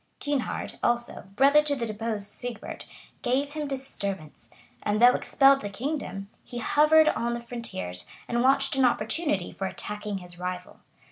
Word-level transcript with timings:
[]Kynehard 0.19 0.79
also, 0.81 1.25
brother 1.35 1.61
to 1.61 1.75
the 1.75 1.85
deposed 1.85 2.31
Sigebert, 2.31 2.87
gave 3.21 3.49
him 3.51 3.67
disturbance; 3.67 4.49
and 4.81 4.99
though 4.99 5.13
expelled 5.13 5.61
the 5.61 5.69
kingdom, 5.69 6.27
he 6.43 6.57
hovered 6.57 7.09
on 7.09 7.35
the 7.35 7.39
frontiers, 7.39 8.07
and 8.27 8.41
watched 8.41 8.75
an 8.75 8.83
opportunity 8.83 9.51
for 9.51 9.67
attacking 9.67 10.17
his 10.17 10.39
rival. 10.39 10.79